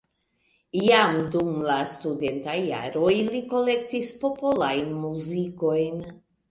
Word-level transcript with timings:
Jam 0.85 1.19
dum 1.35 1.51
la 1.67 1.75
studentaj 1.93 2.57
jaroj 2.71 3.13
li 3.31 3.45
kolektis 3.55 4.13
popolajn 4.27 4.93
muzikojn. 5.07 6.07